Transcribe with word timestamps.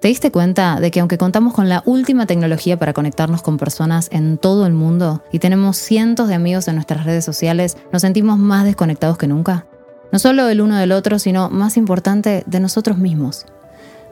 ¿Te 0.00 0.08
diste 0.08 0.32
cuenta 0.32 0.80
de 0.80 0.90
que 0.90 1.00
aunque 1.00 1.18
contamos 1.18 1.52
con 1.52 1.68
la 1.68 1.82
última 1.84 2.24
tecnología 2.24 2.78
para 2.78 2.94
conectarnos 2.94 3.42
con 3.42 3.58
personas 3.58 4.08
en 4.10 4.38
todo 4.38 4.64
el 4.66 4.72
mundo 4.72 5.22
y 5.30 5.40
tenemos 5.40 5.76
cientos 5.76 6.26
de 6.26 6.34
amigos 6.34 6.68
en 6.68 6.76
nuestras 6.76 7.04
redes 7.04 7.22
sociales, 7.22 7.76
nos 7.92 8.00
sentimos 8.00 8.38
más 8.38 8.64
desconectados 8.64 9.18
que 9.18 9.26
nunca? 9.26 9.66
No 10.10 10.18
solo 10.18 10.48
el 10.48 10.62
uno 10.62 10.76
del 10.76 10.92
otro, 10.92 11.18
sino, 11.18 11.50
más 11.50 11.76
importante, 11.76 12.44
de 12.46 12.60
nosotros 12.60 12.96
mismos. 12.96 13.44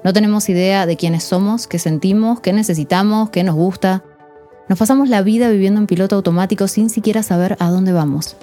No 0.04 0.12
tenemos 0.12 0.50
idea 0.50 0.84
de 0.84 0.98
quiénes 0.98 1.24
somos, 1.24 1.66
qué 1.66 1.78
sentimos, 1.78 2.40
qué 2.40 2.52
necesitamos, 2.52 3.30
qué 3.30 3.42
nos 3.42 3.54
gusta. 3.54 4.04
Nos 4.68 4.78
pasamos 4.78 5.08
la 5.08 5.22
vida 5.22 5.48
viviendo 5.48 5.80
en 5.80 5.86
piloto 5.86 6.16
automático 6.16 6.68
sin 6.68 6.90
siquiera 6.90 7.22
saber 7.22 7.56
a 7.60 7.70
dónde 7.70 7.92
vamos. 7.92 8.36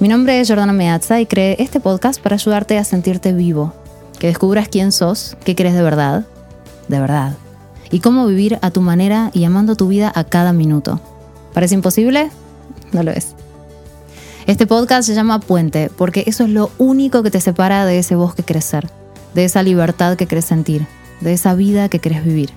Mi 0.00 0.08
nombre 0.08 0.40
es 0.40 0.48
Jordana 0.48 0.72
Meazza 0.72 1.20
y 1.20 1.26
creé 1.26 1.56
este 1.58 1.78
podcast 1.78 2.22
para 2.22 2.36
ayudarte 2.36 2.78
a 2.78 2.84
sentirte 2.84 3.34
vivo, 3.34 3.74
que 4.18 4.28
descubras 4.28 4.68
quién 4.68 4.92
sos, 4.92 5.36
qué 5.44 5.54
crees 5.54 5.74
de 5.74 5.82
verdad, 5.82 6.24
de 6.88 7.00
verdad, 7.00 7.34
y 7.90 8.00
cómo 8.00 8.26
vivir 8.26 8.58
a 8.62 8.70
tu 8.70 8.80
manera 8.80 9.30
y 9.32 9.44
amando 9.44 9.76
tu 9.76 9.88
vida 9.88 10.12
a 10.14 10.24
cada 10.24 10.52
minuto. 10.52 11.00
¿Parece 11.52 11.74
imposible? 11.74 12.30
No 12.92 13.02
lo 13.02 13.10
es. 13.10 13.34
Este 14.46 14.66
podcast 14.66 15.08
se 15.08 15.14
llama 15.14 15.40
Puente 15.40 15.90
porque 15.96 16.24
eso 16.26 16.44
es 16.44 16.50
lo 16.50 16.70
único 16.78 17.22
que 17.22 17.30
te 17.30 17.40
separa 17.40 17.84
de 17.84 17.98
ese 17.98 18.14
vos 18.14 18.34
que 18.34 18.44
crecer, 18.44 18.88
de 19.34 19.44
esa 19.44 19.62
libertad 19.62 20.16
que 20.16 20.26
querés 20.26 20.44
sentir, 20.44 20.86
de 21.20 21.32
esa 21.32 21.54
vida 21.54 21.88
que 21.88 21.98
querés 21.98 22.24
vivir. 22.24 22.50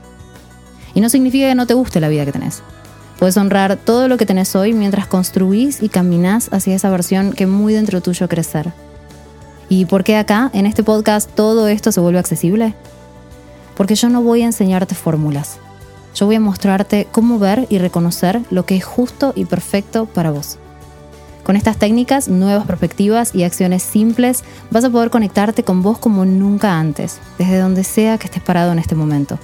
Y 0.93 1.01
no 1.01 1.09
significa 1.09 1.48
que 1.48 1.55
no 1.55 1.67
te 1.67 1.73
guste 1.73 1.99
la 1.99 2.09
vida 2.09 2.26
que 2.26 2.31
tenés. 2.31 2.62
Puedes 3.17 3.37
honrar 3.37 3.76
todo 3.76 4.07
lo 4.07 4.17
que 4.17 4.26
tenés 4.26 4.55
hoy 4.55 4.73
mientras 4.73 5.07
construís 5.07 5.84
y 5.84 5.89
caminás 5.89 6.49
hacia 6.53 6.76
esa 6.76 6.89
versión 6.89 7.34
que 7.34 7.48
muy 7.48 7.73
dentro 7.73 8.01
tuyo 8.01 8.29
crecer 8.29 8.71
¿Y 9.69 9.85
por 9.85 10.03
qué 10.03 10.17
acá, 10.17 10.49
en 10.53 10.65
este 10.65 10.81
podcast, 10.81 11.29
todo 11.29 11.67
esto 11.67 11.91
se 11.91 11.99
vuelve 11.99 12.17
accesible? 12.17 12.73
Porque 13.77 13.93
yo 13.93 14.09
no 14.09 14.23
voy 14.23 14.41
a 14.41 14.47
enseñarte 14.47 14.95
fórmulas. 14.95 15.59
Yo 16.15 16.25
voy 16.25 16.35
a 16.35 16.39
mostrarte 16.39 17.07
cómo 17.11 17.37
ver 17.37 17.67
y 17.70 17.77
reconocer 17.77 18.41
lo 18.49 18.65
que 18.65 18.76
es 18.76 18.84
justo 18.84 19.31
y 19.35 19.45
perfecto 19.45 20.07
para 20.07 20.31
vos. 20.31 20.57
Con 21.43 21.55
estas 21.55 21.77
técnicas, 21.77 22.27
nuevas 22.27 22.65
perspectivas 22.65 23.34
y 23.35 23.43
acciones 23.43 23.84
simples, 23.84 24.43
vas 24.71 24.85
a 24.85 24.89
poder 24.89 25.11
conectarte 25.11 25.63
con 25.63 25.83
vos 25.83 25.99
como 25.99 26.26
nunca 26.26 26.79
antes, 26.79 27.20
desde 27.37 27.59
donde 27.59 27.83
sea 27.83 28.17
que 28.17 28.26
estés 28.26 28.41
parado 28.41 28.71
en 28.71 28.79
este 28.79 28.95
momento. 28.95 29.37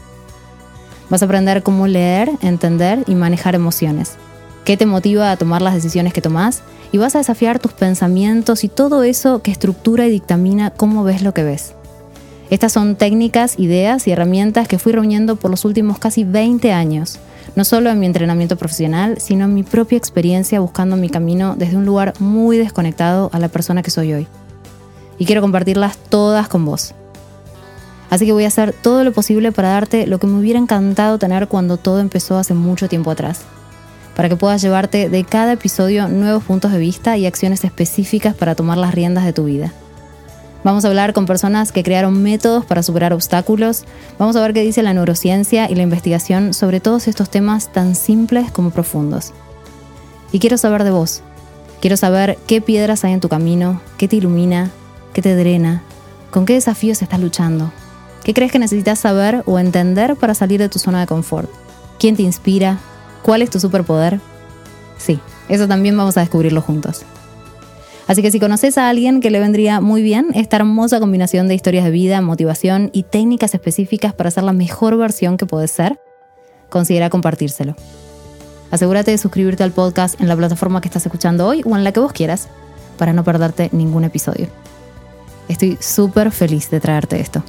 Vas 1.09 1.21
a 1.21 1.25
aprender 1.25 1.61
cómo 1.61 1.85
leer, 1.85 2.31
entender 2.41 3.03
y 3.05 3.13
manejar 3.13 3.53
emociones. 3.53 4.17
¿Qué 4.65 4.77
te 4.77 4.87
motiva 4.87 5.29
a 5.29 5.37
tomar 5.37 5.61
las 5.61 5.75
decisiones 5.75 6.11
que 6.11 6.23
tomás 6.23 6.63
y 6.91 6.97
vas 6.97 7.13
a 7.13 7.19
desafiar 7.19 7.59
tus 7.59 7.73
pensamientos 7.73 8.63
y 8.63 8.67
todo 8.67 9.03
eso 9.03 9.43
que 9.43 9.51
estructura 9.51 10.07
y 10.07 10.09
dictamina 10.09 10.71
cómo 10.71 11.03
ves 11.03 11.21
lo 11.21 11.35
que 11.35 11.43
ves. 11.43 11.75
Estas 12.49 12.71
son 12.71 12.95
técnicas, 12.95 13.59
ideas 13.59 14.07
y 14.07 14.11
herramientas 14.11 14.67
que 14.67 14.79
fui 14.79 14.91
reuniendo 14.91 15.35
por 15.35 15.51
los 15.51 15.65
últimos 15.65 15.99
casi 15.99 16.23
20 16.23 16.71
años, 16.71 17.19
no 17.55 17.63
solo 17.63 17.91
en 17.91 17.99
mi 17.99 18.07
entrenamiento 18.07 18.55
profesional, 18.55 19.17
sino 19.19 19.45
en 19.45 19.53
mi 19.53 19.61
propia 19.61 19.99
experiencia 19.99 20.59
buscando 20.59 20.95
mi 20.95 21.09
camino 21.09 21.55
desde 21.55 21.77
un 21.77 21.85
lugar 21.85 22.13
muy 22.19 22.57
desconectado 22.57 23.29
a 23.33 23.39
la 23.39 23.49
persona 23.49 23.83
que 23.83 23.91
soy 23.91 24.13
hoy. 24.13 24.27
Y 25.19 25.25
quiero 25.25 25.41
compartirlas 25.41 25.97
todas 25.97 26.47
con 26.47 26.65
vos. 26.65 26.95
Así 28.09 28.25
que 28.25 28.31
voy 28.31 28.45
a 28.45 28.47
hacer 28.47 28.73
todo 28.73 29.03
lo 29.03 29.11
posible 29.11 29.51
para 29.51 29.69
darte 29.69 30.07
lo 30.07 30.17
que 30.17 30.25
me 30.25 30.39
hubiera 30.39 30.57
encantado 30.57 31.19
tener 31.19 31.47
cuando 31.47 31.77
todo 31.77 31.99
empezó 31.99 32.37
hace 32.37 32.55
mucho 32.55 32.89
tiempo 32.89 33.11
atrás 33.11 33.41
para 34.15 34.29
que 34.29 34.35
puedas 34.35 34.61
llevarte 34.61 35.09
de 35.09 35.23
cada 35.23 35.53
episodio 35.53 36.07
nuevos 36.07 36.43
puntos 36.43 36.71
de 36.71 36.79
vista 36.79 37.17
y 37.17 37.25
acciones 37.25 37.63
específicas 37.63 38.33
para 38.33 38.55
tomar 38.55 38.77
las 38.77 38.95
riendas 38.95 39.25
de 39.25 39.33
tu 39.33 39.45
vida. 39.45 39.73
Vamos 40.63 40.83
a 40.83 40.87
hablar 40.87 41.13
con 41.13 41.27
personas 41.27 41.71
que 41.71 41.83
crearon 41.83 42.23
métodos 42.23 42.65
para 42.65 42.81
superar 42.81 43.13
obstáculos. 43.13 43.83
Vamos 44.17 44.35
a 44.35 44.41
ver 44.41 44.51
qué 44.51 44.61
dice 44.61 44.81
la 44.81 44.95
neurociencia 44.95 45.69
y 45.69 45.75
la 45.75 45.83
investigación 45.83 46.55
sobre 46.55 46.79
todos 46.79 47.07
estos 47.07 47.29
temas 47.29 47.71
tan 47.71 47.93
simples 47.93 48.49
como 48.49 48.71
profundos. 48.71 49.31
Y 50.31 50.39
quiero 50.39 50.57
saber 50.57 50.83
de 50.83 50.89
vos. 50.89 51.21
Quiero 51.81 51.97
saber 51.97 52.39
qué 52.47 52.61
piedras 52.61 53.03
hay 53.03 53.13
en 53.13 53.19
tu 53.19 53.29
camino, 53.29 53.79
qué 53.99 54.07
te 54.07 54.15
ilumina, 54.15 54.71
qué 55.13 55.21
te 55.21 55.35
drena, 55.35 55.83
con 56.31 56.47
qué 56.47 56.53
desafíos 56.53 57.03
estás 57.03 57.19
luchando. 57.19 57.71
¿Qué 58.23 58.33
crees 58.33 58.51
que 58.51 58.57
necesitas 58.57 58.97
saber 58.97 59.43
o 59.45 59.59
entender 59.59 60.15
para 60.15 60.33
salir 60.33 60.59
de 60.59 60.69
tu 60.69 60.79
zona 60.79 60.99
de 60.99 61.05
confort? 61.05 61.47
¿Quién 61.99 62.15
te 62.15 62.23
inspira? 62.23 62.79
¿Cuál 63.25 63.41
es 63.41 63.49
tu 63.49 63.59
superpoder? 63.59 64.19
Sí, 64.99 65.19
eso 65.49 65.67
también 65.67 65.97
vamos 65.97 66.15
a 66.15 66.19
descubrirlo 66.19 66.61
juntos. 66.61 67.01
Así 68.05 68.21
que 68.21 68.29
si 68.29 68.39
conoces 68.39 68.77
a 68.77 68.87
alguien 68.87 69.19
que 69.19 69.31
le 69.31 69.39
vendría 69.39 69.81
muy 69.81 70.03
bien 70.03 70.27
esta 70.35 70.57
hermosa 70.57 70.99
combinación 70.99 71.47
de 71.47 71.55
historias 71.55 71.85
de 71.85 71.89
vida, 71.89 72.21
motivación 72.21 72.91
y 72.93 73.01
técnicas 73.01 73.55
específicas 73.55 74.13
para 74.13 74.29
ser 74.29 74.43
la 74.43 74.53
mejor 74.53 74.95
versión 74.95 75.37
que 75.37 75.47
puedes 75.47 75.71
ser, 75.71 75.99
considera 76.69 77.09
compartírselo. 77.09 77.75
Asegúrate 78.69 79.09
de 79.09 79.17
suscribirte 79.17 79.63
al 79.63 79.71
podcast 79.71 80.21
en 80.21 80.27
la 80.27 80.35
plataforma 80.35 80.79
que 80.79 80.87
estás 80.87 81.07
escuchando 81.07 81.47
hoy 81.47 81.63
o 81.65 81.75
en 81.75 81.83
la 81.83 81.91
que 81.93 82.01
vos 82.01 82.13
quieras 82.13 82.47
para 82.99 83.11
no 83.11 83.23
perderte 83.23 83.69
ningún 83.71 84.03
episodio. 84.03 84.49
Estoy 85.47 85.79
súper 85.81 86.29
feliz 86.29 86.69
de 86.69 86.79
traerte 86.79 87.19
esto. 87.19 87.43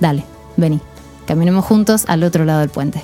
Dale, 0.00 0.24
vení, 0.56 0.80
caminemos 1.26 1.66
juntos 1.66 2.06
al 2.08 2.22
otro 2.22 2.46
lado 2.46 2.60
del 2.60 2.70
puente. 2.70 3.02